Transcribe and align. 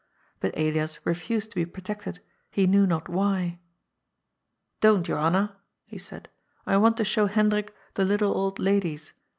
But 0.39 0.57
Elias 0.57 0.97
refused 1.05 1.51
to 1.51 1.55
be 1.57 1.63
protected 1.67 2.21
he 2.49 2.65
knew 2.65 2.87
not 2.87 3.07
why." 3.07 3.59
Don't, 4.81 5.03
Johanna," 5.03 5.57
he 5.85 5.99
said," 5.99 6.27
I 6.65 6.75
want 6.77 6.97
to 6.97 7.05
show 7.05 7.27
Hendrik 7.27 7.71
the 7.93 8.03
little 8.03 8.35
old 8.35 8.57
ladies. 8.57 9.13